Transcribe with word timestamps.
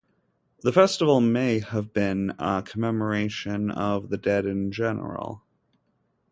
The 0.63 0.73
festival 0.73 1.21
may 1.21 1.59
have 1.59 1.93
been 1.93 2.33
a 2.39 2.63
commemoration 2.65 3.69
of 3.69 4.09
the 4.09 4.17
dead 4.17 4.47
in 4.47 4.71
general. 4.71 5.43